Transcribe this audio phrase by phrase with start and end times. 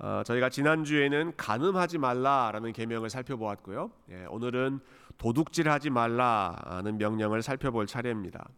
[0.00, 3.90] 어, 저희가 지난 주에는 간음하지 말라라는 계명을 살펴보았고요.
[4.10, 4.78] 예, 오늘은
[5.18, 8.48] 도둑질하지 말라는 명령을 살펴볼 차례입니다.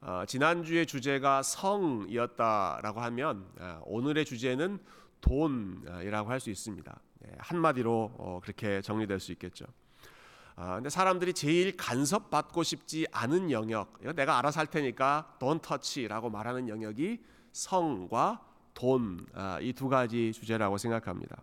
[0.00, 4.78] 어, 지난 주의 주제가 성이었다라고 하면 어, 오늘의 주제는
[5.20, 7.00] 돈이라고 할 수 있습니다.
[7.26, 9.66] 예, 한마디로 어, 그렇게 정리될 수 있겠죠.
[10.54, 16.70] 아, 근데 사람들이 제일 간섭받고 싶지 않은 영역, 내가 알아서 할 테니까 don't touch라고 말하는
[16.70, 18.45] 영역이 성과
[18.76, 21.42] 돈, 아, 이두 가지 주제라고 생각합니다.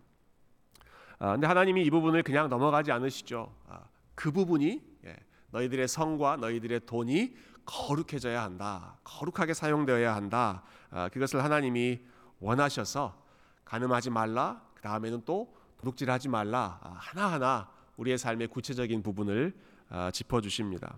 [1.17, 3.51] 아, 근데 하나님이 이 부분을 그냥 넘어가지 않으시죠.
[3.67, 3.79] 아,
[4.13, 5.17] 그 부분이 예,
[5.49, 7.33] 너희들의 성과 너희들의 돈이
[7.65, 8.99] 거룩해져야 한다.
[9.03, 10.61] 거룩하게 사용되어야 한다.
[10.91, 12.01] 아, 그것을 하나님이
[12.39, 13.19] 원하셔서
[13.65, 14.61] 가늠하지 말라.
[14.75, 16.79] 그 다음에는 또 도둑질하지 말라.
[16.83, 19.57] 아, 하나하나 우리의 삶의 구체적인 부분을
[19.89, 20.97] 아, 짚어주십니다.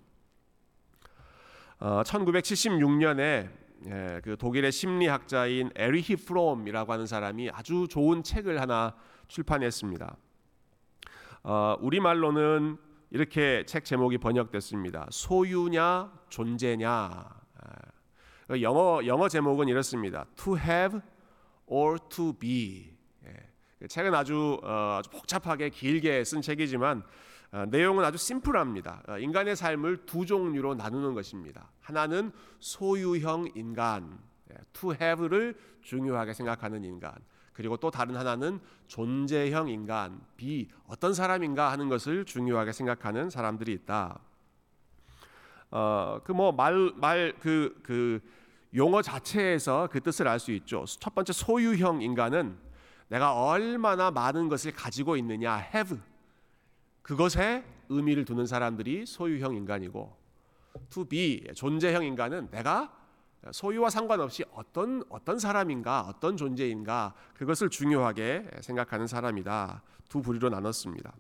[1.80, 8.96] 어, 1976년에 예, 그 독일의 심리학자인 에리히 프롬이라고 하는 사람이 아주 좋은 책을 하나
[9.28, 10.18] 출판했습니다.
[11.44, 12.78] 어, 우리 말로는
[13.12, 15.08] 이렇게 책 제목이 번역됐습니다.
[15.12, 17.30] 소유냐 존재냐.
[18.52, 18.62] 예.
[18.64, 20.26] 영어 영어 제목은 이렇습니다.
[20.36, 21.00] To have
[21.68, 22.92] or to be.
[23.26, 23.88] 예.
[23.88, 27.06] 책은 아주, 어, 아주 복잡하게 길게 쓴 책이지만 어,
[27.64, 29.04] 내용은 아주 심플합니다.
[29.08, 31.72] 어, 인간의 삶을 두 종류로 나누는 것입니다.
[31.80, 34.20] 하나는 소유형 인간,
[34.52, 37.14] 예, to have를 중요하게 생각하는 인간.
[37.54, 44.20] 그리고 또 다른 하나는 존재형 인간, 비 어떤 사람인가 하는 것을 중요하게 생각하는 사람들이 있다.
[45.72, 48.22] 어, 그 뭐 말말그그
[48.76, 50.84] 용어 자체에서 그 뜻을 알 수 있죠.
[50.86, 52.58] 첫 번째 소유형 인간은
[53.08, 55.98] 내가 얼마나 많은 것을 가지고 있느냐, have
[57.06, 60.18] 그것에 의미를 두는 사람들이 소유형 인간이고,
[60.90, 62.92] to be 존재형 인간은 내가
[63.52, 69.84] 소유와 상관없이 어떤 어떤 사람인가, 어떤 존재인가 그것을 중요하게 생각하는 사람이다.
[70.10, 71.14] 두 부류로 나눴습니다.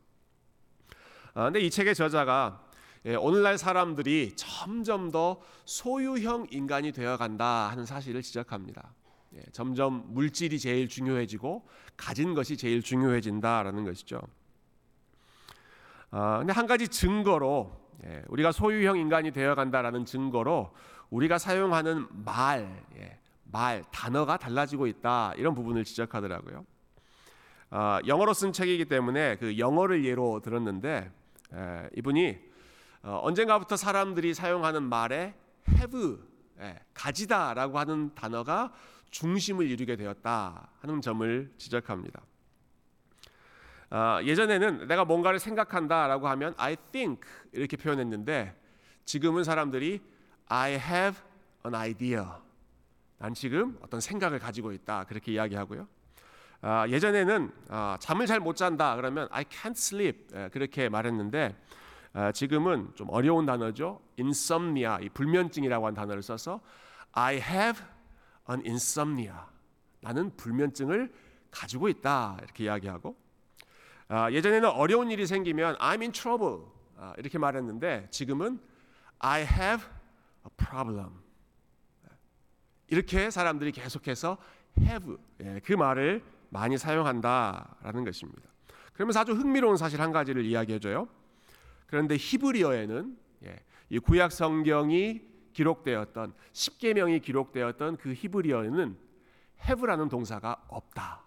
[1.35, 2.63] 아, 근데 이 책의 저자가
[3.05, 8.91] 예, 오늘날 사람들이 점점 더 소유형 인간이 되어간다 하는 사실을 지적합니다.
[9.35, 14.19] 예, 점점 물질이 제일 중요해지고 가진 것이 제일 중요해진다라는 것이죠.
[16.11, 20.73] 아, 근데 한 가지 증거로 예, 우리가 소유형 인간이 되어간다라는 증거로
[21.09, 23.17] 우리가 사용하는 말, 예,
[23.51, 26.65] 말 단어가 달라지고 있다 이런 부분을 지적하더라고요.
[27.69, 31.11] 아, 영어로 쓴 책이기 때문에 그 영어를 예로 들었는데
[31.53, 32.37] 예, 이분이
[33.03, 35.35] 어, 언젠가부터 사람들이 사용하는 말에
[35.69, 36.17] have
[36.59, 38.71] 예, 가지다라고 하는 단어가
[39.11, 42.21] 중심을 이루게 되었다 하는 점을 지적합니다.
[43.97, 47.21] 아, 예전에는 내가 뭔가를 생각한다라고 하면 I think
[47.53, 48.53] 이렇게 표현했는데
[49.05, 50.01] 지금은 사람들이
[50.47, 51.17] I have
[51.65, 52.25] an idea.
[53.17, 55.87] 난 지금 어떤 생각을 가지고 있다 그렇게 이야기하고요.
[56.59, 61.55] 아, 예전에는 아, 잠을 잘 못 잔다 그러면 I can't sleep 예, 그렇게 말했는데
[62.11, 64.01] 아, 지금은 좀 어려운 단어죠.
[64.19, 66.59] insomnia 이 불면증이라고 하는 단어를 써서
[67.13, 67.81] I have
[68.49, 69.37] an insomnia.
[70.01, 71.13] 나는 불면증을
[71.49, 73.24] 가지고 있다 이렇게 이야기하고 아,
[74.31, 76.65] 예전에는 어려운 일이 생기면 I'm in trouble
[76.97, 78.59] 아, 이렇게 말했는데 지금은
[79.19, 79.85] I have
[80.45, 81.25] a problem
[82.87, 84.37] 이렇게 사람들이 계속해서
[84.79, 88.49] have 예, 그 말을 많이 사용한다라는 것입니다.
[88.93, 91.07] 그러면서 아주 흥미로운 사실 한 가지를 이야기해줘요.
[91.87, 95.21] 그런데 히브리어에는 예, 이 구약 성경이
[95.53, 98.97] 기록되었던 십계명이 기록되었던 그 히브리어에는
[99.67, 101.24] have라는 동사가 없다.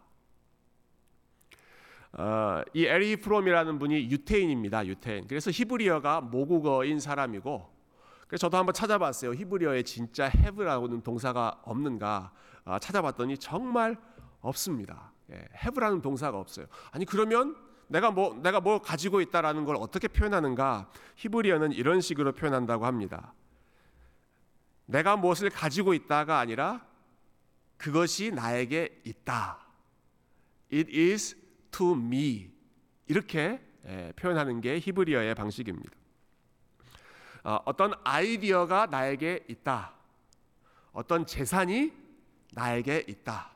[2.12, 4.86] 어, 이 에리 프롬이라는 분이 유태인입니다.
[4.86, 5.26] 유태인.
[5.26, 7.78] 그래서 히브리어가 모국어인 사람이고,
[8.26, 9.34] 그래서 저도 한번 찾아봤어요.
[9.34, 12.32] 히브리어에 진짜 have라는 동사가 없는가
[12.64, 13.96] 어, 찾아봤더니 정말
[14.40, 15.12] 없습니다.
[15.32, 16.66] 예, have라는 동사가 없어요.
[16.90, 17.56] 아니 그러면
[17.88, 20.90] 내가 뭐 내가 뭐 가지고 있다라는 걸 어떻게 표현하는가?
[21.16, 23.32] 히브리어는 이런 식으로 표현한다고 합니다.
[24.84, 26.86] 내가 무엇을 가지고 있다가 아니라
[27.78, 29.58] 그것이 나에게 있다.
[30.70, 31.36] It is
[31.70, 32.50] to me.
[33.06, 35.90] 이렇게 예, 표현하는 게 히브리어의 방식입니다.
[37.44, 39.94] 어, 어떤 아이디어가 나에게 있다.
[40.92, 41.92] 어떤 재산이
[42.52, 43.52] 나에게 있다.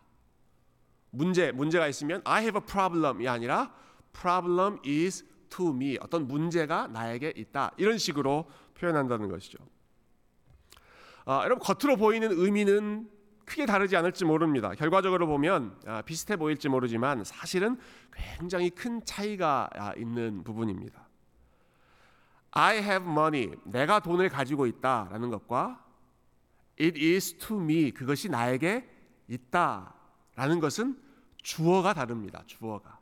[1.11, 3.75] 문제 문제가 있으면 I have a problem이 아니라
[4.13, 5.99] problem is to me.
[6.01, 7.73] 어떤 문제가 나에게 있다.
[7.77, 9.59] 이런 식으로 표현한다는 것이죠.
[11.25, 13.11] 아, 여러분 겉으로 보이는 의미는
[13.53, 14.71] 크게 다르지 않을지 모릅니다.
[14.71, 17.79] 결과적으로 보면 아, 비슷해 보일지 모르지만 사실은
[18.11, 21.07] 굉장히 큰 차이가 아, 있는 부분입니다.
[22.53, 23.51] I have money.
[23.65, 25.85] 내가 돈을 가지고 있다라는 것과
[26.81, 27.91] it is to me.
[27.91, 28.89] 그것이 나에게
[29.29, 30.99] 있다라는 것은
[31.43, 32.45] 주어가 다릅니다.
[32.47, 33.01] 주어가.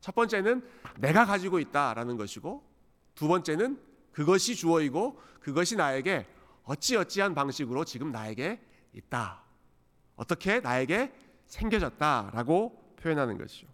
[0.00, 2.66] 첫 번째는 내가 가지고 있다라는 것이고
[3.14, 3.78] 두 번째는
[4.10, 6.26] 그것이 주어이고 그것이 나에게
[6.62, 8.58] 어찌어찌한 방식으로 지금 나에게
[8.94, 9.42] 있다.
[10.16, 11.12] 어떻게 나에게
[11.46, 13.66] 생겨졌다라고 표현하는 것이죠.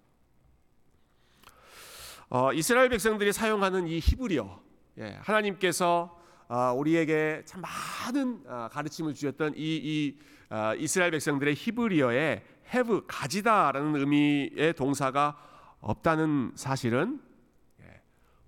[2.28, 4.62] 어, 이스라엘 백성들이 사용하는 이 히브리어,
[4.99, 6.17] 예, 하나님께서
[6.49, 10.19] 어, 우리에게 참 많은 어, 가르침을 주셨던 이, 이
[10.52, 15.37] 어, 이스라엘 백성들의 히브리어에 have 가지다라는 의미의 동사가
[15.81, 17.20] 없다는 사실은
[17.81, 18.00] 예,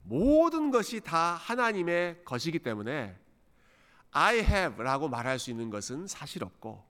[0.02, 3.16] 모든 것이 다 하나님의 것이기 때문에
[4.12, 6.84] I have라고 말할 수 있는 것은 사실 없고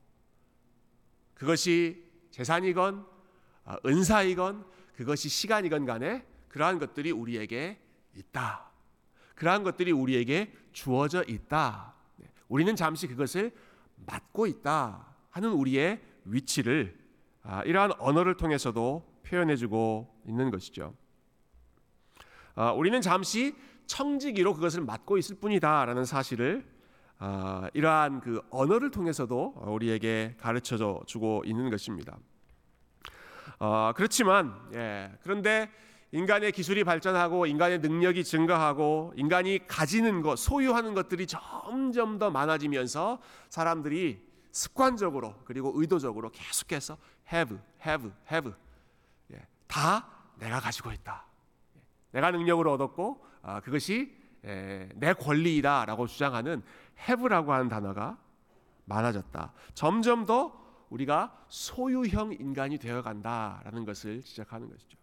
[1.34, 3.06] 그것이 재산이건
[3.64, 4.64] 어, 은사이건
[4.96, 7.80] 그것이 시간이건 간에 그러한 것들이 우리에게
[8.14, 8.70] 있다.
[9.34, 11.94] 그러한 것들이 우리에게 주어져 있다.
[12.16, 13.52] 네, 우리는 잠시 그것을
[14.06, 16.98] 맡고 있다 하는 우리의 위치를
[17.42, 20.94] 아, 이러한 언어를 통해서도 표현해주고 있는 것이죠.
[22.54, 23.54] 아, 우리는 잠시
[23.86, 26.71] 청지기로 그것을 맡고 있을 뿐이다라는 사실을
[27.24, 32.18] 아, 이러한 그 언어를 통해서도 우리에게 가르쳐 주고 있는 것입니다.
[33.60, 35.70] 어, 그렇지만 예, 그런데
[36.10, 43.20] 인간의 기술이 발전하고 인간의 능력이 증가하고 인간이 가지는 것, 소유하는 것들이 점점 더 많아지면서
[43.50, 44.20] 사람들이
[44.50, 46.98] 습관적으로 그리고 의도적으로 계속해서
[47.32, 48.52] have, have, have
[49.32, 50.08] 예, 다
[50.40, 51.24] 내가 가지고 있다.
[51.76, 51.80] 예,
[52.10, 56.62] 내가 능력을 얻었고 아, 그것이 예, 내 권리이다라고 주장하는
[57.08, 58.18] have라고 하는 단어가
[58.84, 59.52] 많아졌다.
[59.74, 60.60] 점점 더
[60.90, 64.98] 우리가 소유형 인간이 되어간다라는 것을 지적하는 것이죠.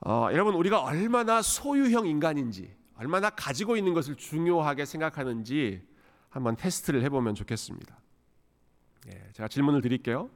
[0.00, 5.86] 어, 여러분 우리가 얼마나 소유형 인간인지, 얼마나 가지고 있는 것을 중요하게 생각하는지
[6.28, 7.96] 한번 테스트를 해보면 좋겠습니다.
[9.08, 10.28] 예, 제가 질문을 드릴게요.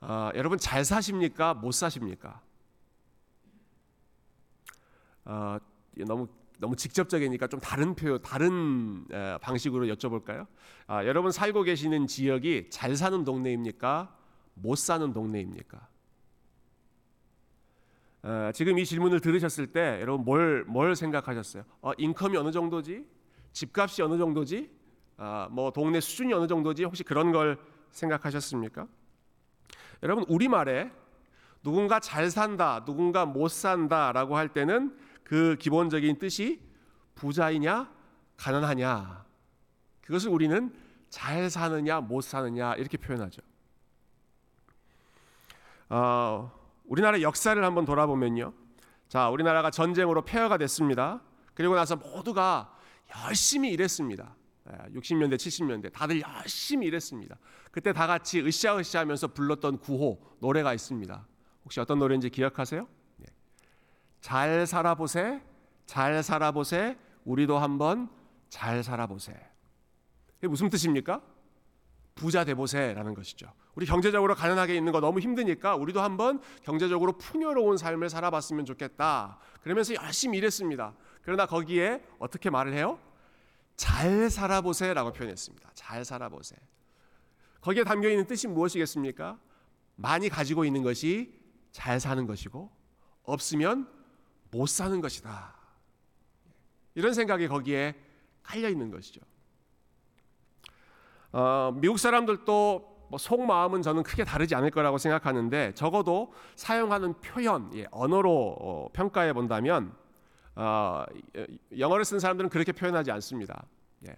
[0.00, 1.54] 어, 여러분 잘 사십니까?
[1.54, 2.40] 못 사십니까?
[5.24, 5.58] 어,
[5.96, 6.28] 너무
[6.58, 10.46] 너무 직접적이니까 좀 다른 표현, 다른 에, 방식으로 여쭤볼까요?
[10.86, 14.16] 아, 여러분 살고 계시는 지역이 잘 사는 동네입니까?
[14.54, 15.88] 못 사는 동네입니까?
[18.22, 21.64] 어, 지금 이 질문을 들으셨을 때 여러분 뭘, 뭘 생각하셨어요?
[21.80, 23.04] 어, 인컴이 어느 정도지?
[23.52, 24.70] 집값이 어느 정도지?
[25.18, 26.84] 어, 뭐 동네 수준이 어느 정도지?
[26.84, 27.58] 혹시 그런 걸
[27.90, 28.86] 생각하셨습니까?
[30.04, 30.92] 여러분 우리말에
[31.62, 36.60] 누군가 잘 산다, 누군가 못 산다라고 할 때는 그 기본적인 뜻이
[37.14, 37.90] 부자이냐
[38.36, 39.24] 가난하냐
[40.02, 40.74] 그것을 우리는
[41.08, 43.42] 잘 사느냐 못 사느냐 이렇게 표현하죠.
[45.90, 46.50] 어,
[46.84, 48.52] 우리나라 역사를 한번 돌아보면요.
[49.08, 51.20] 자, 우리나라가 전쟁으로 폐허가 됐습니다.
[51.54, 52.74] 그리고 나서 모두가
[53.26, 54.34] 열심히 일했습니다.
[54.94, 57.36] 60년대, 예, 70년대 다들 열심히 일했습니다.
[57.70, 61.26] 그때 다 같이 으쌰으쌰 하면서 불렀던 구호 노래가 있습니다.
[61.64, 62.86] 혹시 어떤 노래인지 기억하세요?
[64.22, 64.28] 예.
[64.32, 65.42] 잘 살아보세,
[65.86, 68.08] 잘 살아보세, 우리도 한번
[68.48, 69.34] 잘 살아보세.
[70.38, 71.20] 이게 무슨 뜻입니까?
[72.14, 73.52] 부자 돼보세라는 것이죠.
[73.74, 79.38] 우리 경제적으로 가난하게 있는 거 너무 힘드니까 우리도 한번 경제적으로 풍요로운 삶을 살아봤으면 좋겠다.
[79.62, 80.94] 그러면서 열심히 일했습니다.
[81.22, 82.98] 그러나 거기에 어떻게 말을 해요?
[83.76, 85.70] 잘 살아보세라고 표현했습니다.
[85.74, 86.56] 잘 살아보세.
[87.62, 89.38] 거기에 담겨 있는 뜻이 무엇이겠습니까?
[89.96, 91.32] 많이 가지고 있는 것이
[91.70, 92.70] 잘 사는 것이고
[93.22, 94.01] 없으면
[94.52, 95.54] 못 사는 것이다.
[96.94, 97.94] 이런 생각이 거기에
[98.42, 99.20] 깔려 있는 것이죠.
[101.32, 107.86] 어, 미국 사람들도 뭐 속마음은 저는 크게 다르지 않을 거라고 생각하는데 적어도 사용하는 표현, 예,
[107.90, 109.94] 언어로 어, 평가해 본다면
[110.54, 111.04] 어,
[111.76, 113.64] 영어를 쓴 사람들은 그렇게 표현하지 않습니다.
[114.06, 114.14] 예,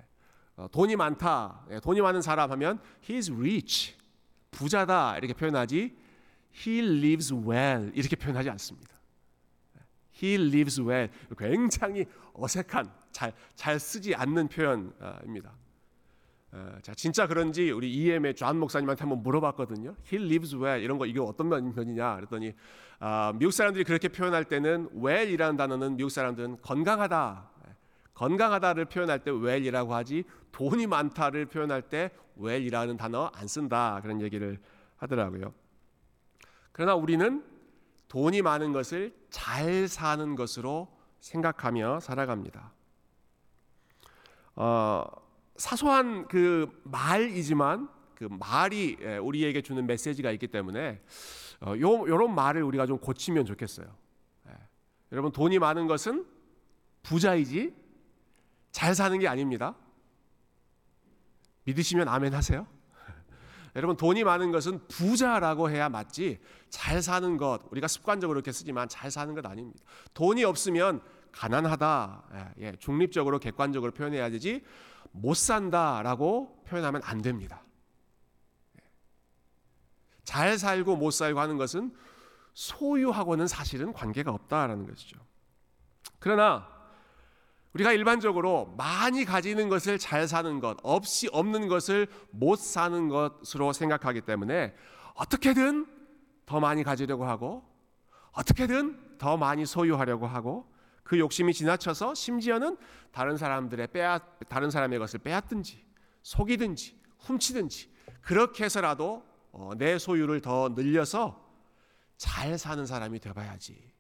[0.57, 3.97] 어, 돈이 많다, 예, 돈이 많은 사람 하면 he's rich,
[4.51, 5.97] 부자다 이렇게 표현하지
[6.57, 8.95] he lives well 이렇게 표현하지 않습니다.
[10.25, 15.53] He lives well 굉장히 어색한 잘, 잘 쓰지 않는 표현입니다.
[16.53, 19.95] 어, 자 진짜 그런지 우리 EM의 존 목사님한테 한번 물어봤거든요.
[20.11, 22.55] He lives well 이런 거 이게 어떤 면이냐 그랬더니
[23.01, 27.51] 아, 미국 사람들이 그렇게 표현할 때는 well이라는 단어는 미국 사람들은 건강하다
[28.15, 34.59] 건강하다를 표현할 때 well이라고 하지 돈이 많다를 표현할 때 well이라는 단어 안 쓴다 그런 얘기를
[34.97, 35.53] 하더라고요.
[36.73, 37.45] 그러나 우리는
[38.15, 40.87] 돈이 많은 것을 잘 사는 것으로
[41.19, 42.73] 생각하며 살아갑니다.
[44.55, 45.05] 어,
[45.57, 51.03] 사소한 그 말이지만 그 말이 예, 우리에게 주는 메시지가 있기 때문에
[51.61, 53.93] 어, 요 요런 말을 우리가 좀 고치면 좋겠어요.
[54.49, 54.53] 예.
[55.11, 56.25] 여러분 돈이 많은 것은
[57.03, 57.75] 부자이지
[58.71, 59.75] 잘 사는 게 아닙니다.
[61.65, 62.65] 믿으시면 아멘 하세요.
[63.77, 66.41] 여러분 돈이 많은 것은 부자라고 해야 맞지
[66.71, 69.85] 잘 사는 것 우리가 습관적으로 이렇게 쓰지만 잘 사는 것 아닙니다.
[70.15, 71.03] 돈이 없으면
[71.33, 74.63] 가난하다 예, 예, 중립적으로 객관적으로 표현해야 되지
[75.11, 77.65] 못 산다라고 표현하면 안 됩니다.
[78.79, 78.83] 예.
[80.23, 81.95] 잘 살고 못 살고 하는 것은
[82.55, 85.19] 소유하고는 사실은 관계가 없다라는 것이죠.
[86.21, 86.74] 그러나
[87.75, 94.23] 우리가 일반적으로 많이 가지는 것을 잘 사는 것, 없이 없는 것을 못 사는 것으로 생각하기
[94.23, 94.75] 때문에
[95.15, 95.87] 어떻게든
[96.47, 97.65] 더 많이 가지려고 하고
[98.33, 102.77] 어떻게든 더 많이 소유하려고 하고 그 욕심이 지나쳐서 심지어는
[103.13, 105.85] 다른 사람들의 빼앗 다른 사람의 것을 빼앗든지
[106.23, 107.91] 속이든지 훔치든지
[108.23, 111.45] 그렇게 해서라도 어, 내 소유를 더 늘려서
[112.17, 113.93] 잘 사는 사람이 되어야지.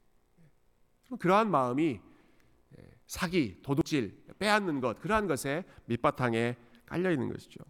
[1.18, 2.00] 그러한 마음이
[3.06, 6.56] 사기, 도둑질, 빼앗는 것 그러한 것에 밑바탕에
[6.86, 7.60] 깔려 있는 것이죠.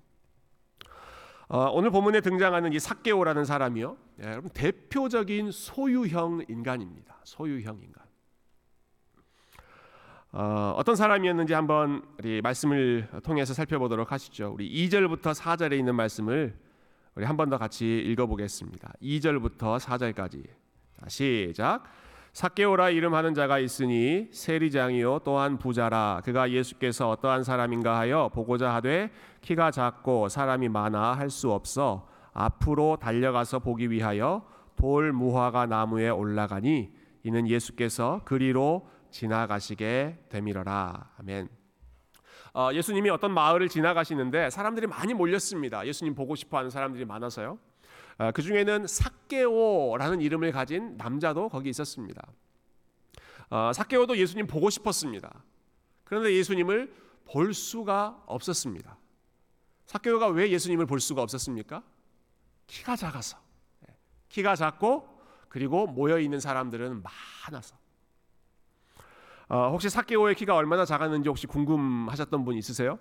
[1.49, 7.21] 어, 오늘 본문에 등장하는 이 삭개오라는 사람이요, 예, 여러분 대표적인 소유형 인간입니다.
[7.25, 8.03] 소유형 인간.
[10.33, 14.53] 어, 어떤 사람이었는지 한번 우리 말씀을 통해서 살펴보도록 하시죠.
[14.55, 16.59] 우리 2절부터 4절에 있는 말씀을
[17.14, 18.93] 우리 한 번 더 같이 읽어보겠습니다.
[19.00, 20.45] 2절부터 4절까지.
[21.07, 21.85] 시작.
[22.35, 29.71] 사케오라 이름하는 자가 있으니 세리장이요 또한 부자라 그가 예수께서 어떠한 사람인가 하여 보고자 하되 키가
[29.71, 36.91] 작고 사람이 많아 할 수 없어 앞으로 달려가서 보기 위하여 돌 무화과 나무에 올라가니
[37.23, 41.49] 이는 예수께서 그리로 지나가시게 되밀어라 아멘.
[42.53, 45.87] 어, 예수님이 어떤 마을을 지나가시는데 사람들이 많이 몰렸습니다.
[45.87, 47.59] 예수님 보고 싶어하는 사람들이 많아서요.
[48.18, 52.23] 아, 그 중에는 사케오라는 이름을 가진 남자도 거기 있었습니다.
[53.50, 55.42] 아, 사케오도 예수님 보고 싶었습니다.
[56.04, 56.94] 그런데 예수님을
[57.25, 58.97] 볼 수가 없었습니다.
[59.87, 61.83] 사케오가 왜 예수님을 볼 수가 없었습니까?
[62.66, 63.38] 키가 작아서.
[63.88, 63.94] 예,
[64.28, 65.09] 키가 작고
[65.49, 67.76] 그리고 모여 있는 사람들은 많아서.
[69.49, 72.99] 어, 혹시 사케오의 키가 얼마나 작았는지 혹시 궁금하셨던 분 있으세요?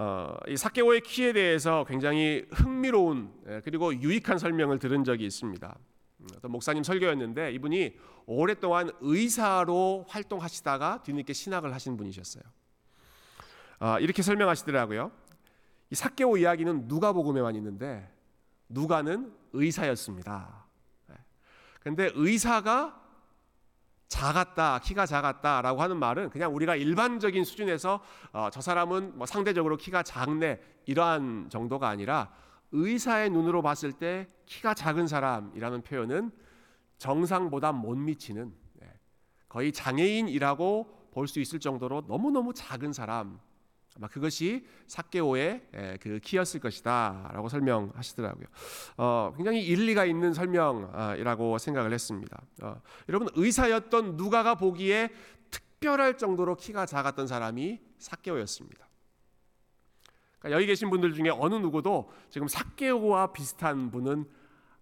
[0.00, 5.76] 어, 이 사케오의 키에 대해서 굉장히 흥미로운 예, 그리고 유익한 설명을 들은 적이 있습니다.
[6.20, 12.44] 음, 어떤 목사님 설교였는데 이분이 오랫동안 의사로 활동하시다가 뒤늦게 신학을 하신 분이셨어요.
[13.80, 15.10] 어, 이렇게 설명하시더라고요.
[15.90, 18.08] 이 사케오 이야기는 누가복음에만 있는데
[18.68, 20.64] 누가는 의사였습니다.
[21.80, 22.12] 그런데 예.
[22.14, 23.07] 의사가
[24.08, 28.00] 작았다, 키가 작았다라고 하는 말은 그냥 우리가 일반적인 수준에서
[28.32, 32.32] 어, 저 사람은 뭐 상대적으로 키가 작네 이러한 정도가 아니라
[32.72, 36.30] 의사의 눈으로 봤을 때 키가 작은 사람이라는 표현은
[36.96, 38.86] 정상보다 못 미치는 네,
[39.48, 43.40] 거의 장애인이라고 볼 수 있을 정도로 너무너무 작은 사람
[43.98, 45.62] 아마 그것이 사케오의
[46.00, 48.46] 그 키였을 것이다라고 설명하시더라고요.
[48.96, 52.40] 어, 굉장히 일리가 있는 설명이라고 생각을 했습니다.
[52.62, 55.10] 어, 여러분 의사였던 누가가 보기에
[55.50, 58.86] 특별할 정도로 키가 작았던 사람이 사케오였습니다.
[60.38, 64.24] 그러니까 여기 계신 분들 중에 어느 누구도 지금 사케오와 비슷한 분은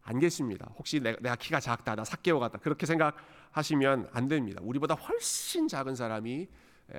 [0.03, 0.71] 안 계십니다.
[0.77, 4.61] 혹시 내가, 내가 키가 작다, 나 사케오 같다 그렇게 생각하시면 안 됩니다.
[4.63, 6.49] 우리보다 훨씬 작은 사람이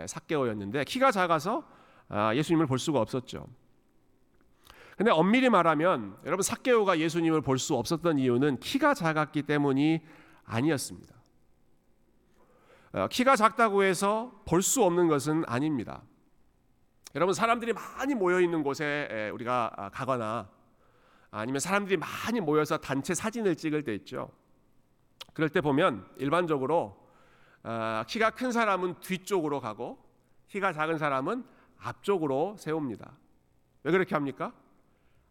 [0.07, 1.76] 사케오였는데 키가 작아서 아,
[2.35, 3.47] 예수님을 볼 수가 없었죠.
[4.97, 10.01] 근데 엄밀히 말하면 여러분 사케오가 예수님을 볼 수 없었던 이유는 키가 작았기 때문이
[10.45, 11.15] 아니었습니다.
[12.93, 16.01] 어, 키가 작다고 해서 볼 수 없는 것은 아닙니다.
[17.15, 20.49] 여러분 사람들이 많이 모여 있는 곳에 우리가 아, 가거나
[21.29, 24.31] 아니면 사람들이 많이 모여서 단체 사진을 찍을 때 있죠.
[25.33, 26.97] 그럴 때 보면 일반적으로
[27.63, 29.99] 아, 키가 큰 사람은 뒤쪽으로 가고
[30.47, 31.43] 키가 작은 사람은
[31.79, 33.11] 앞쪽으로 세웁니다.
[33.83, 34.53] 왜 그렇게 합니까?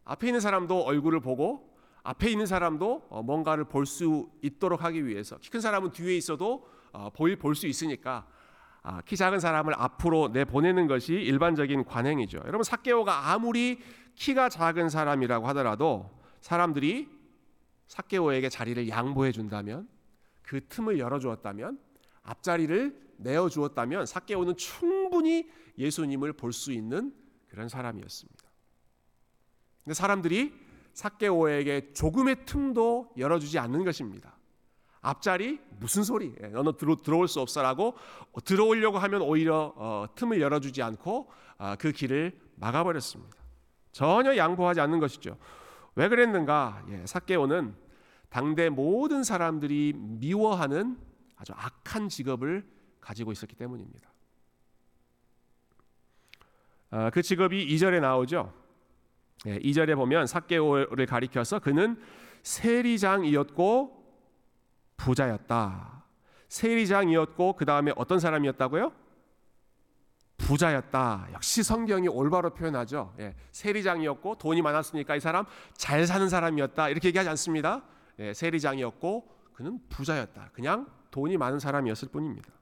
[0.04, 5.36] 앞에 있는 사람도 얼굴을 보고 앞에 있는 사람도 어, 뭔가를 볼 수 있도록 하기 위해서
[5.38, 8.26] 키 큰 사람은 뒤에 있어도 어, 보일 볼 수 있으니까
[8.82, 12.38] 아, 키 작은 사람을 앞으로 내 보내는 것이 일반적인 관행이죠.
[12.46, 13.80] 여러분 사케오가 아무리
[14.14, 16.08] 키가 작은 사람이라고 하더라도
[16.40, 17.08] 사람들이
[17.88, 19.88] 사케오에게 자리를 양보해 준다면
[20.42, 21.80] 그 틈을 열어 주었다면
[22.22, 27.14] 앞자리를 내어 주었다면 사케오는 충분히 예수님을 볼 수 있는
[27.48, 28.44] 그런 사람이었습니다.
[29.84, 30.52] 근데 사람들이
[30.94, 34.36] 사케오에게 조금의 틈도 열어주지 않는 것입니다.
[35.00, 36.34] 앞자리 무슨 소리?
[36.42, 37.94] 예, 너는 들어, 들어 올 수 없어라고
[38.44, 43.36] 들어오려고 하면 오히려 어, 틈을 열어주지 않고 어, 그 길을 막아버렸습니다.
[43.92, 45.38] 전혀 양보하지 않는 것이죠.
[45.94, 46.84] 왜 그랬는가?
[46.90, 47.74] 예, 사케오는
[48.30, 50.98] 당대 모든 사람들이 미워하는
[51.36, 52.66] 아주 악한 직업을
[53.00, 54.10] 가지고 있었기 때문입니다.
[56.90, 58.52] 아, 그 직업이 2절에 나오죠.
[59.46, 62.00] 예, 2절에 보면 삭개오를 가리켜서 그는
[62.42, 64.04] 세리장이었고
[64.96, 66.04] 부자였다.
[66.48, 68.92] 세리장이었고 그 다음에 어떤 사람이었다고요?
[70.38, 71.28] 부자였다.
[71.32, 73.14] 역시 성경이 올바로 표현하죠.
[73.18, 76.88] 예, 세리장이었고 돈이 많았으니까 이 사람 잘 사는 사람이었다.
[76.88, 77.82] 이렇게 얘기하지 않습니다.
[78.18, 80.50] 예, 세리장이었고 그는 부자였다.
[80.52, 82.55] 그냥 돈이 많은 사람이었을 뿐입니다.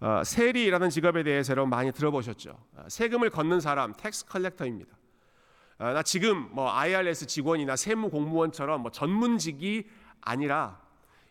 [0.00, 2.50] 어, 세리라는 직업에 대해서 여러분 많이 들어보셨죠.
[2.76, 4.96] 어, 세금을 걷는 사람, tax collector입니다.
[5.78, 9.88] 어, 나 지금 뭐 IRS 직원이나 세무 공무원처럼 뭐 전문직이
[10.20, 10.80] 아니라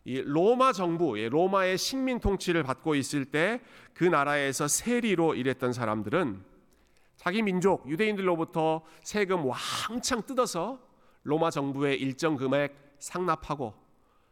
[0.06, 3.62] 이 로마 정부, 로마의 식민 통치를 받고 있을 때
[3.98, 6.46] 그 나라에서 세리로 일했던 사람들은
[7.16, 10.80] 자기 민족 유대인들로부터 세금 왕창 뜯어서
[11.24, 13.74] 로마 정부에 일정 금액 상납하고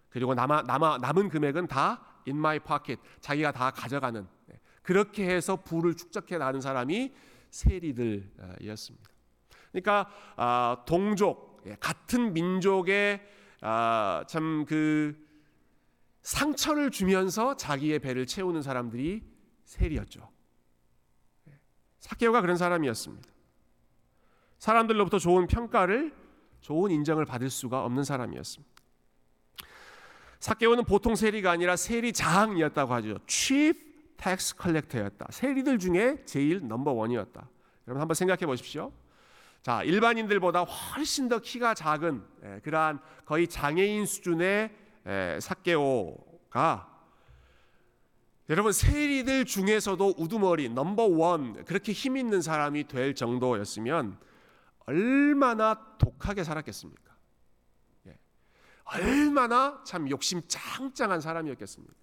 [0.10, 4.60] 그리고 남아, 남아 남은 금액은 다 in my pocket 자기가 다 가져가는 네.
[4.82, 7.14] 그렇게 해서 부를 축적해 나는 사람이
[7.50, 9.10] 세리들이었습니다.
[9.72, 13.22] 그러니까 아, 동족 예, 같은 민족의
[13.62, 15.26] 아, 참그
[16.22, 19.24] 상처를 주면서 자기의 배를 채우는 사람들이
[19.64, 20.30] 세리였죠.
[22.00, 23.28] 사케오가 그런 사람이었습니다.
[24.60, 26.14] 사람들로부터 좋은 평가를
[26.62, 28.75] 좋은 인정을 받을 수가 없는 사람이었습니다.
[30.46, 33.18] 사케오는 보통 세리가 아니라 세리 장이었다고 하죠.
[33.26, 33.82] Chief
[34.16, 35.26] Tax Collector였다.
[35.32, 37.50] 세리들 중에 제일 넘버 원이었다.
[37.88, 38.92] 여러분 한번 생각해 보십시오.
[39.64, 44.70] 자 일반인들보다 훨씬 더 키가 작은 예, 그러한 거의 장애인 수준의
[45.40, 46.92] 사케오가
[48.52, 54.20] 여러분 세리들 중에서도 우두머리 넘버 원 그렇게 힘 있는 사람이 될 정도였으면
[54.86, 57.15] 얼마나 독하게 살았겠습니까?
[58.98, 59.02] 예.
[59.02, 61.94] 얼마나 참 욕심 짱짱한 사람이었겠습니까?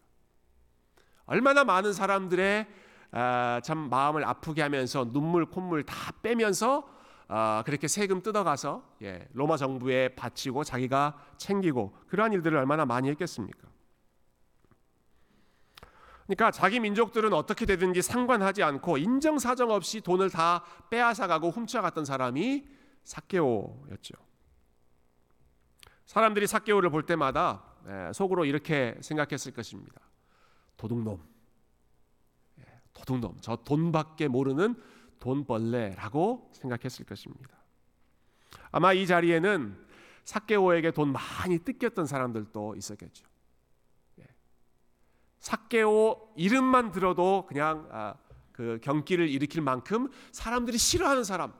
[1.26, 2.66] 얼마나 많은 사람들의
[3.12, 6.88] 아, 참 마음을 아프게 하면서 눈물 콧물 다 빼면서
[7.28, 13.68] 아, 그렇게 세금 뜯어가서 예, 로마 정부에 바치고 자기가 챙기고 그러한 일들을 얼마나 많이 했겠습니까?
[16.26, 22.64] 그러니까 자기 민족들은 어떻게 되든지 상관하지 않고 인정사정 없이 돈을 다 빼앗아가고 훔쳐갔던 사람이
[23.04, 24.14] 사케오였죠.
[26.12, 29.98] 사람들이 사케오를 볼 때마다 예, 속으로 이렇게 생각했을 것입니다.
[30.76, 31.18] 도둑놈,
[32.58, 34.74] 예, 도둑놈, 저 돈밖에 모르는
[35.20, 37.56] 돈벌레라고 생각했을 것입니다.
[38.72, 39.86] 아마 이 자리에는
[40.24, 43.26] 사케오에게 돈 많이 뜯겼던 사람들도 있었겠죠.
[44.20, 44.26] 예.
[45.38, 48.16] 사케오 이름만 들어도 그냥 아,
[48.52, 51.54] 그 경기를 일으킬 만큼 사람들이 싫어하는 사람.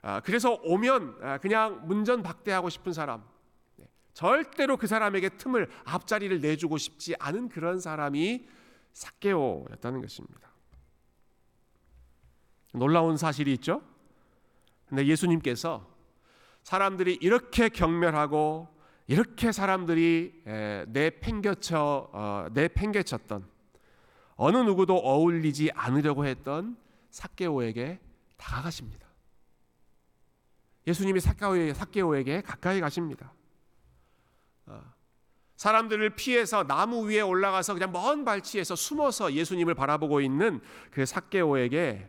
[0.00, 3.30] 아, 그래서 오면 아, 그냥 문전박대하고 싶은 사람.
[4.12, 4.14] 예.
[4.14, 8.46] 절대로 그 사람에게 틈을 앞자리를 내주고 싶지 않은 그런 사람이
[8.92, 10.50] 사케오였다는 것입니다.
[12.74, 13.82] 놀라운 사실이 있죠.
[14.88, 15.90] 근데 예수님께서
[16.62, 18.68] 사람들이 이렇게 경멸하고
[19.06, 20.42] 이렇게 사람들이
[20.88, 23.46] 내팽개쳐 어, 내팽개쳤던
[24.36, 26.76] 어느 누구도 어울리지 않으려고 했던
[27.10, 28.00] 사케오에게
[28.36, 29.06] 다가가십니다.
[30.86, 33.32] 예수님이 사케오에게 가까이 가십니다.
[34.66, 34.82] 어,
[35.56, 42.08] 사람들을 피해서 나무 위에 올라가서 그냥 먼 발치에서 숨어서 예수님을 바라보고 있는 그 사케오에게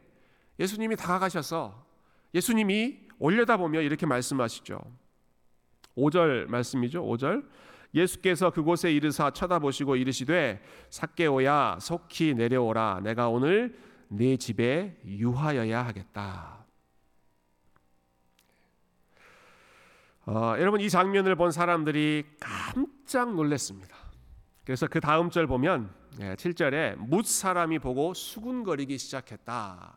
[0.60, 1.86] 예수님이 다가가셔서
[2.34, 4.80] 예수님이 올려다보며 이렇게 말씀하시죠.
[5.96, 7.04] 5절 말씀이죠.
[7.04, 7.48] 5절.
[7.94, 16.63] 예수께서 그곳에 이르사 쳐다보시고 이르시되 삭개오야 속히 내려오라 내가 오늘 네 집에 유하여야 하겠다.
[20.26, 23.96] 어, 여러분 이 장면을 본 사람들이 깜짝 놀랐습니다.
[24.64, 29.96] 그래서 그 다음 절 보면 7절에 예, 뭇 사람이 보고 수군거리기 시작했다.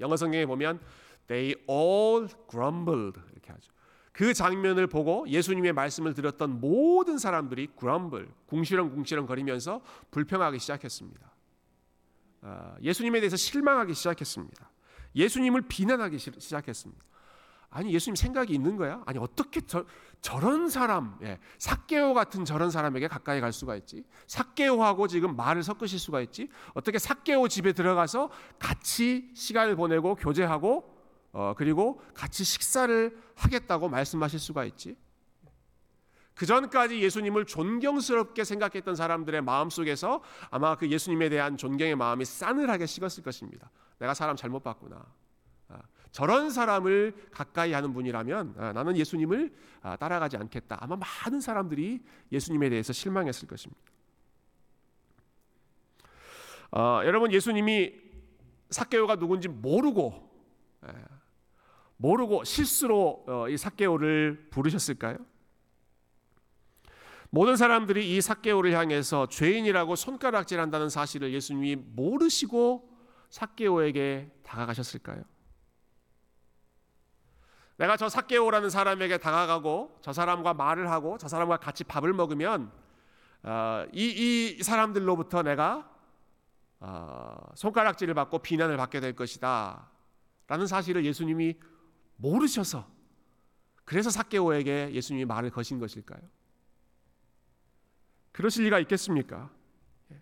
[0.00, 0.80] 영어 성경에 보면
[1.28, 3.70] they all grumbled 이렇게 하죠.
[4.12, 11.30] 그 장면을 보고 예수님의 말씀을 들었던 모든 사람들이 grumble, 궁시렁궁시렁 거리면서 불평하기 시작했습니다.
[12.42, 14.68] 아, 예수님에 대해서 실망하기 시작했습니다.
[15.14, 17.04] 예수님을 비난하기 시작했습니다.
[17.70, 19.02] 아니 예수님 생각이 있는 거야?
[19.06, 19.84] 아니 어떻게 저,
[20.20, 24.04] 저런 사람, 예, 삭개오 같은 저런 사람에게 가까이 갈 수가 있지?
[24.26, 26.48] 삭개오하고 지금 말을 섞으실 수가 있지?
[26.74, 30.98] 어떻게 삭개오 집에 들어가서 같이 시간을 보내고 교제하고
[31.32, 34.96] 어, 그리고 같이 식사를 하겠다고 말씀하실 수가 있지?
[36.34, 42.86] 그 전까지 예수님을 존경스럽게 생각했던 사람들의 마음 속에서 아마 그 예수님에 대한 존경의 마음이 싸늘하게
[42.86, 43.70] 식었을 것입니다.
[43.98, 45.04] 내가 사람 잘못 봤구나.
[46.12, 50.78] 저런 사람을 가까이 하는 분이라면 아, 나는 예수님을 아, 따라가지 않겠다.
[50.80, 53.80] 아마 많은 사람들이 예수님에 대해서 실망했을 것입니다.
[56.72, 57.94] 어, 여러분 예수님이
[58.70, 60.30] 사케오가 누군지 모르고
[60.86, 60.92] 예,
[61.96, 65.18] 모르고 실수로 어, 이 삭개오를 부르셨을까요?
[67.30, 72.88] 모든 사람들이 이 삭개오를 향해서 죄인이라고 손가락질한다는 사실을 예수님이 모르시고
[73.28, 75.22] 삭개오에게 다가가셨을까요?
[77.80, 82.70] 내가 저 삭개오라는 사람에게 다가가고 저 사람과 말을 하고 저 사람과 같이 밥을 먹으면
[83.42, 85.90] 어, 이, 이 사람들로부터 내가
[86.80, 89.88] 어, 손가락질을 받고 비난을 받게 될 것이다.
[90.46, 91.58] 라는 사실을 예수님이
[92.16, 92.86] 모르셔서
[93.86, 96.20] 그래서 삭개오에게 예수님이 말을 거신 것일까요?
[98.32, 99.48] 그러실 리가 있겠습니까?
[100.12, 100.20] 예.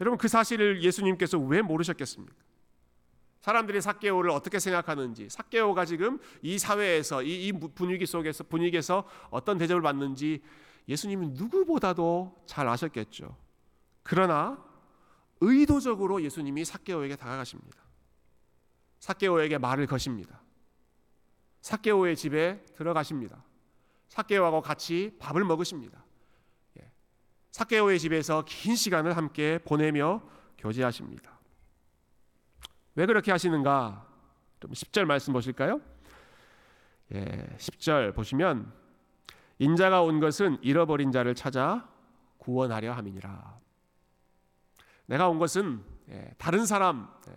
[0.00, 2.49] 여러분 그 사실을 예수님께서 왜 모르셨겠습니까?
[3.40, 9.80] 사람들이 삭개오를 어떻게 생각하는지, 삭개오가 지금 이 사회에서 이, 이 분위기 속에서 분위기에서 어떤 대접을
[9.80, 10.42] 받는지
[10.88, 13.36] 예수님은 누구보다도 잘 아셨겠죠.
[14.02, 14.62] 그러나
[15.40, 17.80] 의도적으로 예수님이 삭개오에게 다가가십니다.
[18.98, 20.42] 삭개오에게 말을 거십니다.
[21.62, 23.42] 삭개오의 집에 들어가십니다.
[24.08, 26.04] 삭개오하고 같이 밥을 먹으십니다.
[26.80, 26.90] 예.
[27.52, 30.22] 삭개오의 집에서 긴 시간을 함께 보내며
[30.58, 31.39] 교제하십니다.
[32.94, 34.06] 왜 그렇게 하시는가?
[34.60, 35.80] 좀 10절 말씀 보실까요?
[37.14, 38.72] 예, 10절 보시면
[39.58, 41.88] 인자가 온 것은 잃어버린 자를 찾아
[42.38, 43.58] 구원하려 함이니라.
[45.06, 47.36] 내가 온 것은 예, 다른 사람 예,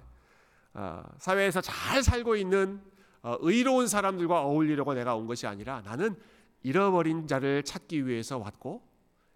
[0.79, 2.81] 어, 사회에서 잘 살고 있는
[3.21, 6.15] 어, 의로운 사람들과 어울리려고 내가 온 것이 아니라 나는
[6.61, 8.81] 잃어버린 자를 찾기 위해서 왔고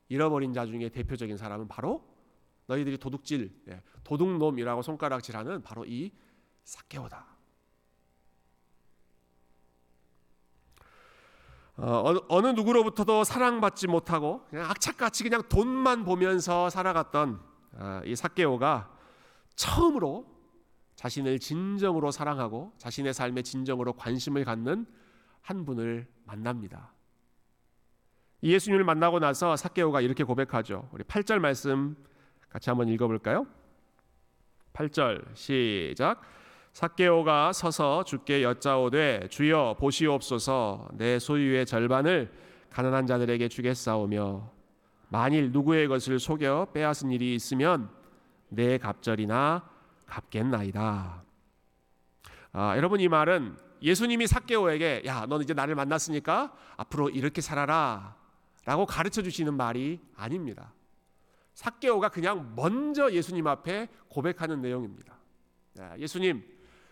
[0.09, 2.03] 잃어버린 자 중에 대표적인 사람은 바로
[2.67, 6.11] 너희들이 도둑질, 예, 도둑놈이라고 손가락질하는 바로 이
[6.63, 7.37] 사케오다.
[11.77, 17.39] 어, 어느 누구로부터도 사랑받지 못하고 그냥 악착같이 그냥 돈만 보면서 살아갔던
[17.77, 18.91] 아, 이 사케오가
[19.55, 20.25] 처음으로
[20.95, 24.87] 자신을 진정으로 사랑하고 자신의 삶에 진정으로 관심을 갖는
[25.41, 26.93] 한 분을 만납니다.
[28.41, 30.89] 예수님을 만나고 나서 사케오가 이렇게 고백하죠.
[30.91, 31.95] 우리 8절 말씀
[32.49, 33.45] 같이 한번 읽어볼까요?
[34.73, 36.21] 8절 시작.
[36.73, 42.31] 사케오가 서서 주께 여짜오되 주여 보시옵소서 내 소유의 절반을
[42.69, 44.51] 가난한 자들에게 주겠사오며
[45.09, 47.89] 만일 누구의 것을 속여 빼앗은 일이 있으면
[48.49, 49.67] 내 갑절이나
[50.05, 51.23] 갚겠나이다.
[52.53, 58.15] 아, 여러분 이 말은 예수님이 사케오에게 야, 넌 이제 나를 만났으니까 앞으로 이렇게 살아라
[58.65, 60.73] 라고 가르쳐 주시는 말이 아닙니다.
[61.57, 65.17] 사케오가 그냥 먼저 예수님 앞에 고백하는 내용입니다.
[65.97, 66.43] 예수님,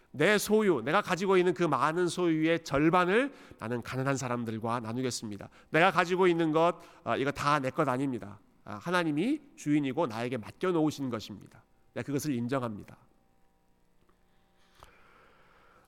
[0.10, 5.50] 내 소유, 내가 가지고 있는 그 많은 소유의 절반을 나는 가난한 사람들과 나누겠습니다.
[5.70, 8.40] 내가 가지고 있는 것, 아, 이거 다 내 것 아닙니다.
[8.64, 11.62] 아, 하나님이 주인이고 나에게 맡겨 놓으신 것입니다.
[11.94, 12.98] 내가 그것을 인정합니다.